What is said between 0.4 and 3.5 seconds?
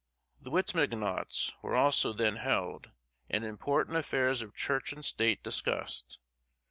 The Wittenagemots were also then held, and